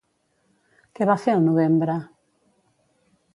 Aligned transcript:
Què 0.99 1.07
va 1.09 1.17
fer 1.25 1.35
al 1.35 1.43
novembre? 1.49 1.99